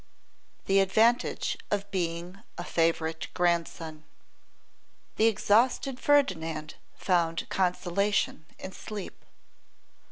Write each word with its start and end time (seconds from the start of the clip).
The 0.65 0.79
Advantage 0.79 1.59
of 1.69 1.91
Being 1.91 2.39
a 2.57 2.63
Favourite 2.63 3.27
Grandson. 3.35 4.03
THE 5.17 5.27
exhausted 5.27 5.99
Ferdinand 5.99 6.73
found 6.95 7.47
consolation 7.49 8.47
in 8.57 8.71
sleep. 8.71 9.23